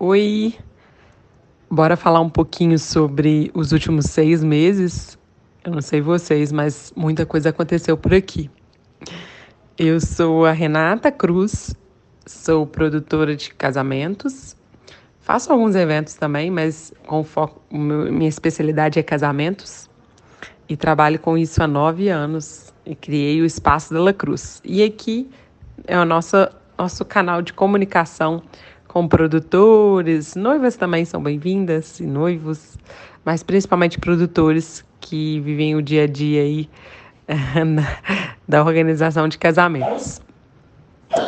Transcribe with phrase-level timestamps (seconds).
[0.00, 0.54] Oi,
[1.68, 5.18] bora falar um pouquinho sobre os últimos seis meses.
[5.64, 8.48] Eu não sei vocês, mas muita coisa aconteceu por aqui.
[9.76, 11.74] Eu sou a Renata Cruz,
[12.24, 14.54] sou produtora de casamentos.
[15.18, 19.90] Faço alguns eventos também, mas com foco, minha especialidade é casamentos
[20.68, 24.62] e trabalho com isso há nove anos e criei o Espaço da La Cruz.
[24.64, 25.28] E aqui
[25.88, 26.36] é o nosso,
[26.78, 28.44] nosso canal de comunicação
[28.88, 32.78] com produtores, noivas também são bem-vindas e noivos,
[33.24, 36.68] mas principalmente produtores que vivem o dia a dia aí
[38.48, 40.22] da organização de casamentos.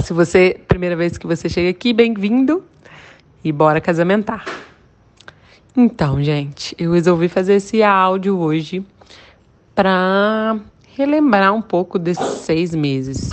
[0.00, 2.64] Se você, primeira vez que você chega aqui, bem-vindo
[3.42, 4.44] e bora casamentar.
[5.76, 8.84] Então, gente, eu resolvi fazer esse áudio hoje
[9.74, 10.58] para
[10.96, 13.30] relembrar um pouco desses seis meses.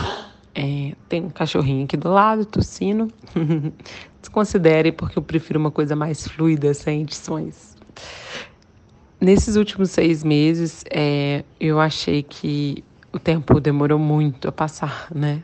[0.53, 3.07] É, tem um cachorrinho aqui do lado, tossindo.
[4.21, 7.75] Desconsidere, porque eu prefiro uma coisa mais fluida, sem edições.
[9.19, 15.43] Nesses últimos seis meses, é, eu achei que o tempo demorou muito a passar, né?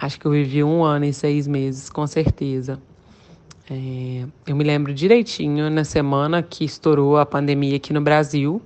[0.00, 2.80] Acho que eu vivi um ano e seis meses, com certeza.
[3.70, 8.60] É, eu me lembro direitinho na semana que estourou a pandemia aqui no Brasil.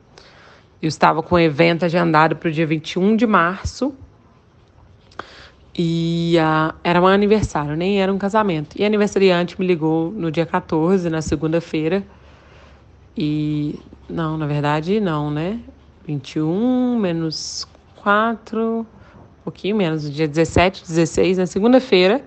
[0.80, 3.94] Eu estava com um evento agendado para o dia 21 de março
[5.74, 8.76] e uh, era um aniversário, nem era um casamento.
[8.78, 12.04] E a aniversariante me ligou no dia 14, na segunda-feira.
[13.16, 13.78] E.
[14.08, 15.58] Não, na verdade, não, né?
[16.06, 18.84] 21 menos 4, um
[19.44, 22.22] pouquinho menos, dia 17, 16, na segunda-feira.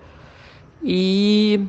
[0.82, 1.64] E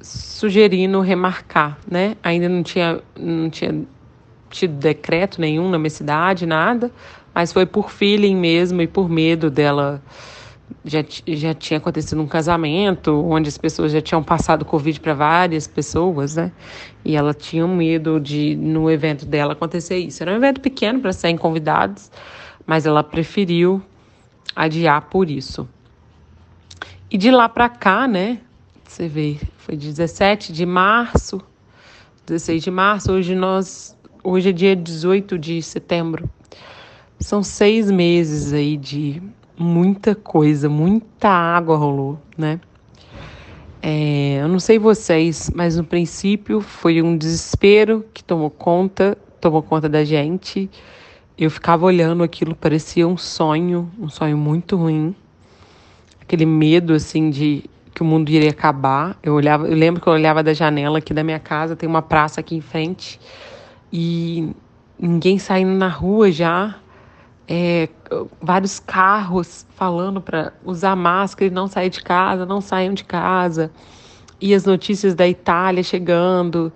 [0.00, 2.16] sugerindo remarcar, né?
[2.22, 3.84] Ainda não tinha, não tinha
[4.48, 6.90] tido decreto nenhum na minha cidade, nada,
[7.34, 10.02] mas foi por feeling mesmo e por medo dela
[10.84, 15.66] já, já tinha acontecido um casamento onde as pessoas já tinham passado Covid para várias
[15.66, 16.52] pessoas, né?
[17.04, 20.22] E ela tinha medo de, no evento dela, acontecer isso.
[20.22, 22.10] Era um evento pequeno para 100 convidados,
[22.66, 23.82] mas ela preferiu
[24.54, 25.68] adiar por isso.
[27.10, 28.40] E de lá para cá, né?
[28.86, 31.40] Você vê, foi 17 de março,
[32.26, 36.28] 16 de março, hoje nós, hoje é dia 18 de setembro.
[37.18, 39.22] São seis meses aí de
[39.58, 42.60] muita coisa, muita água rolou, né?
[43.82, 49.62] É, eu não sei vocês, mas no princípio foi um desespero que tomou conta, tomou
[49.62, 50.70] conta da gente.
[51.36, 55.14] Eu ficava olhando aquilo, parecia um sonho, um sonho muito ruim.
[56.22, 57.64] Aquele medo assim de
[57.94, 59.18] que o mundo iria acabar.
[59.22, 62.02] Eu olhava, eu lembro que eu olhava da janela aqui da minha casa, tem uma
[62.02, 63.20] praça aqui em frente
[63.92, 64.50] e
[64.98, 66.76] ninguém saindo na rua já
[67.46, 67.88] é,
[68.40, 73.70] vários carros falando para usar máscara e não sair de casa, não saiam de casa.
[74.40, 76.72] E as notícias da Itália chegando,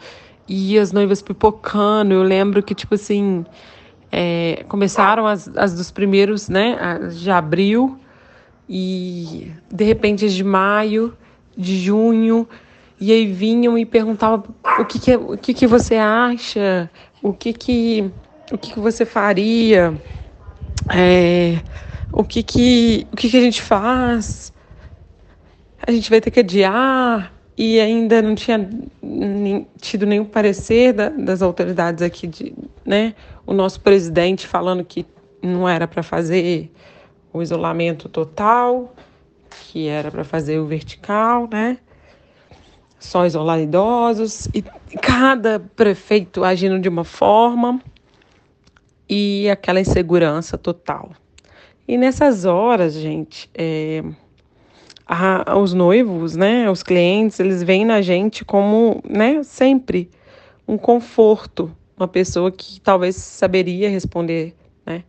[0.49, 2.15] e as noivas pipocando.
[2.15, 3.45] Eu lembro que, tipo assim,
[4.11, 7.99] é, começaram as, as dos primeiros, né, as de abril,
[8.69, 11.15] e de repente as de maio,
[11.57, 12.49] de junho,
[13.01, 14.45] e aí vinham e perguntavam
[14.79, 16.91] o que, que, o que, que você acha,
[17.23, 18.11] o que, que,
[18.51, 19.95] o que, que você faria
[20.89, 21.61] é,
[22.13, 24.53] o que que, o que que a gente faz?
[25.87, 28.69] A gente vai ter que adiar e ainda não tinha
[29.03, 33.15] nem, tido nenhum parecer da, das autoridades aqui, de, né?
[33.47, 35.05] O nosso presidente falando que
[35.43, 36.71] não era para fazer
[37.33, 38.95] o isolamento total,
[39.51, 41.79] que era para fazer o vertical, né?
[42.99, 44.63] Só isolar idosos e
[45.01, 47.81] cada prefeito agindo de uma forma
[49.09, 51.11] e aquela insegurança total.
[51.87, 54.03] E nessas horas, gente, é,
[55.07, 60.11] a, os noivos, né, os clientes, eles veem na gente como, né, sempre
[60.67, 64.55] um conforto, uma pessoa que talvez saberia responder,
[64.85, 65.03] né?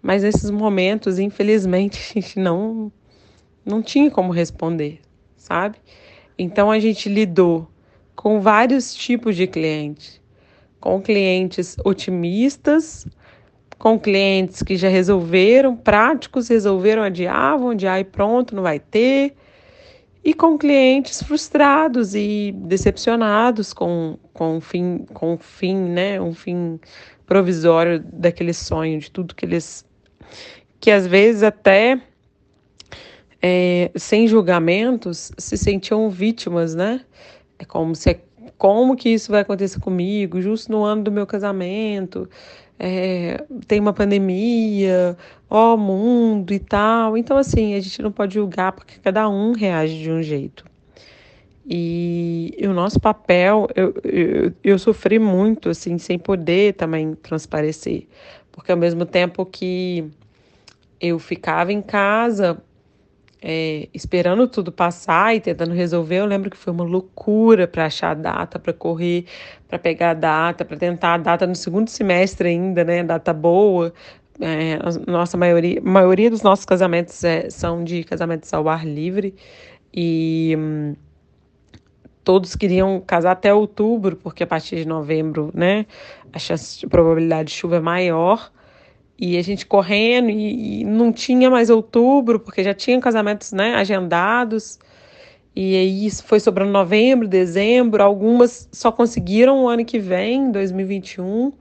[0.00, 2.90] Mas nesses momentos, infelizmente, a gente não
[3.64, 5.00] não tinha como responder,
[5.36, 5.76] sabe?
[6.38, 7.68] Então a gente lidou
[8.14, 10.20] com vários tipos de clientes,
[10.80, 13.06] com clientes otimistas,
[13.78, 19.34] com clientes que já resolveram, práticos, resolveram adiar, vão adiar e pronto, não vai ter.
[20.24, 26.20] E com clientes frustrados e decepcionados com, com o fim, com o fim, né?
[26.20, 26.80] Um fim
[27.26, 29.84] provisório daquele sonho, de tudo que eles.
[30.80, 32.00] que às vezes até
[33.40, 37.02] é, sem julgamentos se sentiam vítimas, né?
[37.58, 38.20] É como se
[38.58, 42.28] como que isso vai acontecer comigo, justo no ano do meu casamento
[42.78, 45.16] é, tem uma pandemia,
[45.48, 47.16] ó mundo e tal.
[47.16, 50.64] Então, assim, a gente não pode julgar porque cada um reage de um jeito.
[51.68, 58.06] E, e o nosso papel, eu, eu, eu sofri muito, assim, sem poder também transparecer,
[58.52, 60.08] porque ao mesmo tempo que
[61.00, 62.62] eu ficava em casa
[63.48, 66.16] é, esperando tudo passar e tentando resolver.
[66.16, 69.24] Eu lembro que foi uma loucura para achar a data, para correr,
[69.68, 73.04] para pegar a data, para tentar a data no segundo semestre ainda, né?
[73.04, 73.94] Data boa.
[74.40, 78.84] É, a nossa maioria, a maioria dos nossos casamentos é, são de casamentos ao ar
[78.84, 79.32] livre
[79.94, 80.96] e hum,
[82.24, 85.86] todos queriam casar até outubro, porque a partir de novembro, né,
[86.32, 88.50] a chance de probabilidade de chuva é maior.
[89.18, 93.74] E a gente correndo e, e, não tinha mais outubro, porque já tinha casamentos né,
[93.74, 94.78] agendados.
[95.54, 98.02] E aí foi sobrando novembro, dezembro.
[98.02, 101.52] Algumas só conseguiram o ano que vem, 2021,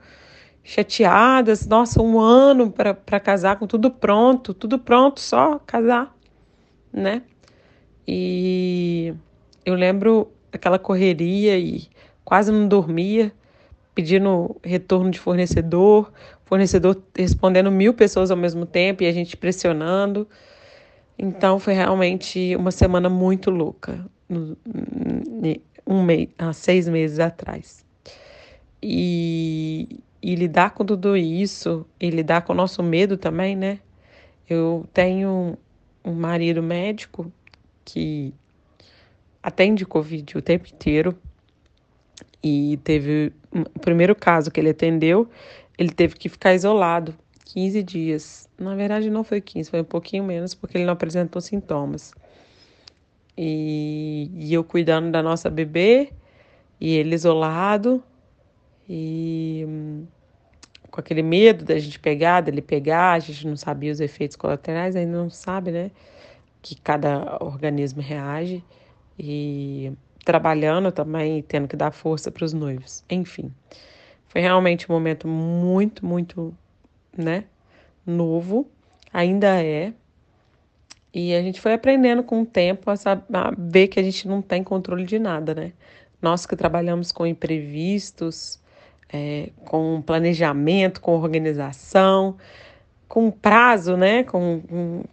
[0.64, 1.66] chateadas.
[1.66, 6.14] Nossa, um ano para casar com tudo pronto, tudo pronto, só casar,
[6.92, 7.22] né?
[8.08, 9.14] E
[9.66, 11.88] eu lembro aquela correria e
[12.24, 13.32] quase não dormia,
[13.94, 16.12] pedindo retorno de fornecedor,
[16.46, 20.28] fornecedor respondendo mil pessoas ao mesmo tempo e a gente pressionando.
[21.18, 24.06] Então foi realmente uma semana muito louca,
[25.88, 27.86] um mês, há seis meses atrás.
[28.82, 33.80] E, e lidar com tudo isso, e lidar com o nosso medo também, né?
[34.48, 35.58] Eu tenho
[36.04, 37.32] um marido médico
[37.84, 38.34] que
[39.42, 41.18] atende Covid o tempo inteiro.
[42.44, 45.28] E teve o primeiro caso que ele atendeu,
[45.78, 47.14] ele teve que ficar isolado
[47.46, 48.50] 15 dias.
[48.58, 52.14] Na verdade, não foi 15, foi um pouquinho menos, porque ele não apresentou sintomas.
[53.38, 56.12] E, e eu cuidando da nossa bebê,
[56.80, 58.04] e ele isolado,
[58.88, 60.06] e hum,
[60.90, 64.96] com aquele medo da gente pegar, dele pegar, a gente não sabia os efeitos colaterais,
[64.96, 65.92] ainda não sabe, né?
[66.62, 68.64] Que cada organismo reage.
[69.20, 69.92] E
[70.24, 73.04] trabalhando também, tendo que dar força para os noivos.
[73.10, 73.52] Enfim.
[74.36, 76.54] Foi realmente um momento muito, muito,
[77.18, 77.46] né,
[78.06, 78.70] novo,
[79.14, 79.94] ainda é.
[81.14, 84.28] E a gente foi aprendendo com o tempo a, saber, a ver que a gente
[84.28, 85.72] não tem controle de nada, né?
[86.22, 88.60] Nós que trabalhamos com imprevistos,
[89.08, 92.36] é, com planejamento, com organização,
[93.08, 94.26] com prazo, né?
[94.26, 95.04] Com, com,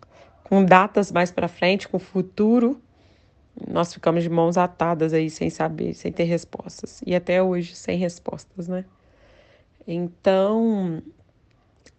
[0.42, 2.82] com datas mais para frente, com futuro,
[3.68, 7.00] nós ficamos de mãos atadas aí sem saber, sem ter respostas.
[7.06, 8.84] E até hoje sem respostas, né?
[9.86, 11.02] Então,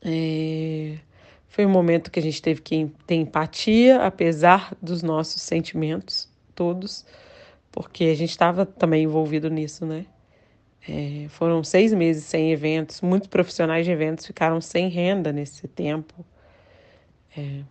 [0.02, 0.98] é,
[1.48, 7.06] foi um momento que a gente teve que ter empatia, apesar dos nossos sentimentos todos,
[7.72, 10.06] porque a gente estava também envolvido nisso, né?
[10.88, 16.26] É, foram seis meses sem eventos, muitos profissionais de eventos ficaram sem renda nesse tempo.
[17.38, 17.62] É,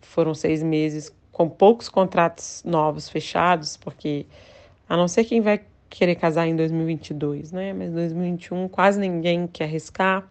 [0.00, 4.26] foram seis meses com poucos contratos novos fechados, porque
[4.88, 7.72] a não ser quem vai querer casar em 2022, né?
[7.72, 10.26] Mas 2021 quase ninguém quer arriscar.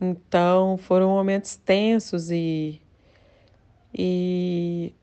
[0.00, 2.80] Então foram momentos tensos e,
[3.92, 4.94] e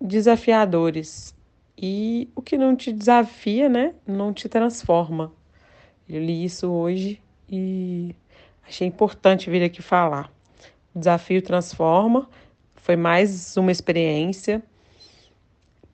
[0.00, 1.34] desafiadores.
[1.78, 3.94] E o que não te desafia, né?
[4.06, 5.32] Não te transforma.
[6.08, 8.14] Eu li isso hoje e
[8.66, 10.32] achei importante vir aqui falar.
[10.94, 12.28] O desafio transforma.
[12.74, 14.62] Foi mais uma experiência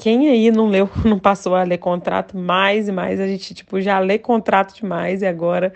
[0.00, 3.79] quem aí não leu, não passou a ler contrato mais e mais, a gente tipo
[3.82, 5.75] já lê contrato demais e agora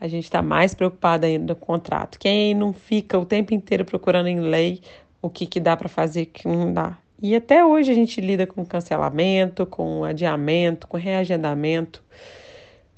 [0.00, 2.18] a gente está mais preocupada ainda com o contrato.
[2.18, 4.80] Quem não fica o tempo inteiro procurando em lei
[5.22, 6.98] o que, que dá para fazer, que não dá.
[7.22, 12.02] E até hoje a gente lida com cancelamento, com adiamento, com reagendamento,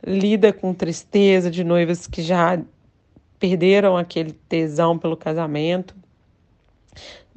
[0.02, 2.58] lida com tristeza de noivas que já
[3.38, 5.94] perderam aquele tesão pelo casamento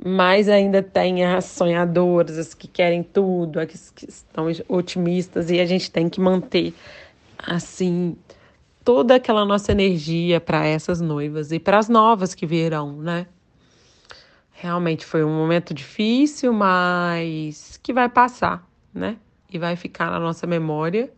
[0.03, 5.65] mas ainda tem as sonhadoras, as que querem tudo, as que estão otimistas, e a
[5.65, 6.73] gente tem que manter,
[7.37, 8.15] assim,
[8.83, 13.27] toda aquela nossa energia para essas noivas e para as novas que virão, né?
[14.51, 19.17] Realmente foi um momento difícil, mas que vai passar, né?
[19.51, 21.11] E vai ficar na nossa memória.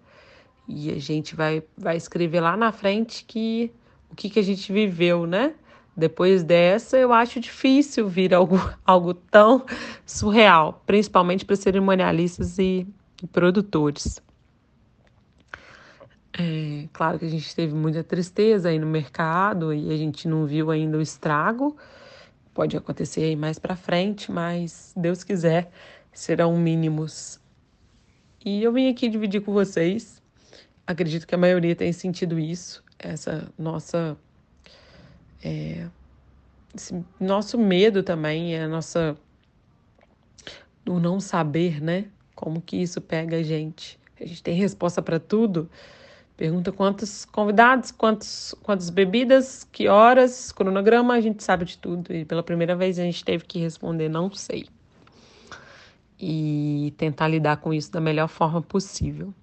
[0.68, 3.72] E a gente vai, vai escrever lá na frente que
[4.12, 5.54] o que, que a gente viveu, né?
[6.00, 9.66] Depois dessa, eu acho difícil vir algo, algo tão
[10.06, 12.88] surreal, principalmente para cerimonialistas e,
[13.22, 14.22] e produtores.
[16.34, 20.46] É, claro que a gente teve muita tristeza aí no mercado e a gente não
[20.46, 21.76] viu ainda o estrago.
[22.54, 25.70] Pode acontecer aí mais para frente, mas Deus quiser,
[26.14, 27.42] serão mínimos.
[28.44, 30.22] E eu vim aqui dividir com vocês.
[30.88, 34.18] Acredito que a maioria tem sentido isso, essa nossa
[35.44, 35.88] é,
[37.20, 39.18] nosso medo também, é a nossa
[40.88, 42.06] o não saber, né?
[42.36, 44.00] Como que isso pega a gente?
[44.20, 45.70] A gente tem resposta para tudo?
[46.36, 52.14] Pergunta quantos convidados, quantos, quantas bebidas, que horas, cronograma, a gente sabe de tudo.
[52.14, 54.68] E pela primeira vez a gente teve que responder não sei.
[56.20, 59.34] E tentar lidar com isso da melhor forma possível.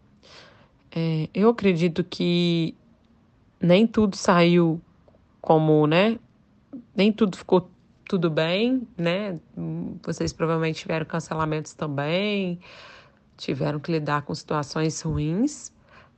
[0.91, 2.75] É, eu acredito que
[3.61, 4.81] nem tudo saiu
[5.47, 6.19] como, né?
[6.93, 7.71] Nem tudo ficou
[8.09, 9.39] tudo bem, né?
[10.05, 12.59] Vocês provavelmente tiveram cancelamentos também,
[13.37, 15.73] tiveram que lidar com situações ruins,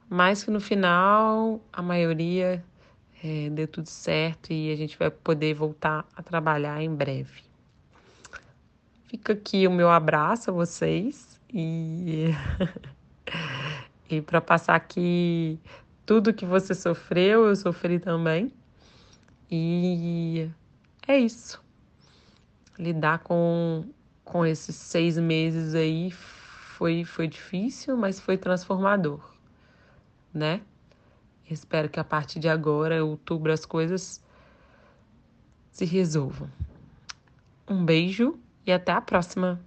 [0.09, 2.65] mas que no final a maioria
[3.23, 7.43] é, deu tudo certo e a gente vai poder voltar a trabalhar em breve.
[9.09, 12.31] Fica aqui o meu abraço a vocês e,
[14.09, 15.61] e para passar aqui
[16.07, 18.51] tudo que você sofreu, eu sofri também.
[19.51, 20.51] E
[21.07, 21.67] é isso
[22.79, 23.85] lidar com,
[24.25, 29.21] com esses seis meses aí foi, foi difícil, mas foi transformador,
[30.33, 30.63] né?
[31.51, 34.23] Espero que a partir de agora, outubro, as coisas
[35.73, 36.49] se resolvam.
[37.67, 39.61] Um beijo e até a próxima!